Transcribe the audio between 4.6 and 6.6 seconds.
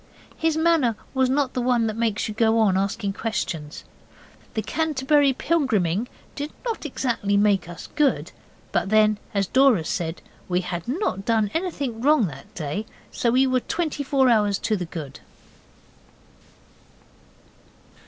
Canterbury Pilgriming did